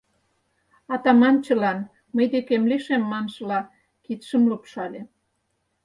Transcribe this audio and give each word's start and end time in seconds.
Атаманычлан, 0.93 1.79
«мый 2.15 2.25
декем 2.33 2.63
лишем» 2.71 3.03
маншыла, 3.11 3.59
кидшым 4.03 4.43
лупшале. 4.49 5.01